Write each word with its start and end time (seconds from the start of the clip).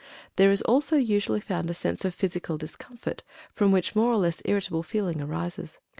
There 0.35 0.49
is 0.49 0.63
also 0.63 0.97
usually 0.97 1.39
found 1.41 1.69
a 1.69 1.75
sense 1.75 2.03
of 2.05 2.15
physical 2.15 2.57
discomfort, 2.57 3.21
from 3.53 3.71
which 3.71 3.95
more 3.95 4.09
or 4.11 4.15
less 4.17 4.41
irritable 4.45 4.81
feeling 4.81 5.21
arises. 5.21 5.77